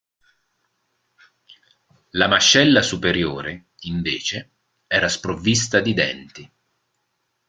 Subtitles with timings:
[2.13, 4.51] La mascella superiore, invece,
[4.87, 6.51] era sprovvista di denti.